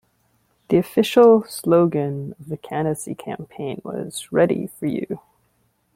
The 0.69 0.77
official 0.77 1.43
slogan 1.43 2.33
of 2.39 2.49
the 2.49 2.57
candidacy 2.57 3.13
campaign 3.13 3.83
was, 3.85 4.31
"Ready 4.31 4.65
for 4.65 4.87
you". 4.87 5.19